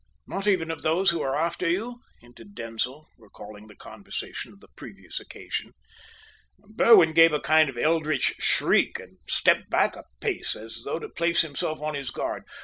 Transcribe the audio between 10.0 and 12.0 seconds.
pace, as though to place himself on